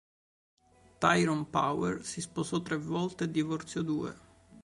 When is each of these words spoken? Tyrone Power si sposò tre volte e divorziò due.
Tyrone 0.99 1.45
Power 1.47 2.03
si 2.03 2.21
sposò 2.21 2.59
tre 2.63 2.75
volte 2.75 3.25
e 3.25 3.29
divorziò 3.29 3.83
due. 3.83 4.17